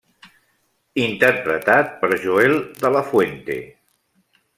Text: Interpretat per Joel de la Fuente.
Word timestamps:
Interpretat 1.01 1.91
per 1.99 2.09
Joel 2.23 2.57
de 2.79 2.91
la 2.97 3.03
Fuente. 3.11 3.59